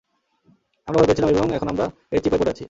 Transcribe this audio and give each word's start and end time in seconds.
আমরা 0.87 0.97
ভয় 0.97 1.07
পেয়েছিলাম 1.07 1.29
এবং 1.33 1.47
এখন 1.57 1.67
আমরা 1.67 1.85
এর 2.11 2.19
চিপায় 2.23 2.39
পড়ে 2.39 2.49
গেছি। 2.49 2.59